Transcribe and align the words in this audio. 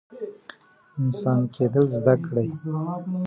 انسان 1.01 1.39
کیدل 1.55 1.85
زده 1.97 2.15
کړئ 2.25 2.49